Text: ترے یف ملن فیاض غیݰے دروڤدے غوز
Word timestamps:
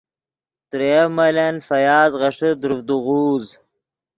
ترے 0.69 0.87
یف 0.93 1.09
ملن 1.17 1.55
فیاض 1.67 2.11
غیݰے 2.21 2.49
دروڤدے 2.61 2.95
غوز 3.05 3.45